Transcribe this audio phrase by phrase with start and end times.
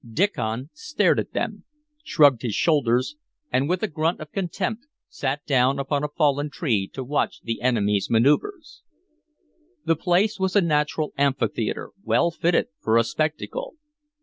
[0.03, 1.63] Diccon stared at them,
[2.03, 3.17] shrugged his shoulders,
[3.51, 7.61] and with a grunt of contempt sat down upon a fallen tree to watch the
[7.61, 8.81] enemy's manoeuvres.
[9.85, 13.75] The place was a natural amphitheatre, well fitted for a spectacle.